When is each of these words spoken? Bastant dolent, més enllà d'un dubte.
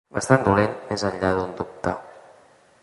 Bastant 0.17 0.39
dolent, 0.47 0.73
més 0.91 1.03
enllà 1.11 1.31
d'un 1.41 1.55
dubte. 1.61 1.97